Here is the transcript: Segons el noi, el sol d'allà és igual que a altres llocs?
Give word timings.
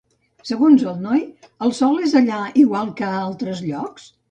Segons 0.51 0.85
el 0.91 0.97
noi, 1.03 1.21
el 1.67 1.75
sol 1.81 2.01
d'allà 2.15 2.41
és 2.55 2.59
igual 2.65 2.93
que 3.03 3.13
a 3.13 3.23
altres 3.29 3.65
llocs? 3.71 4.13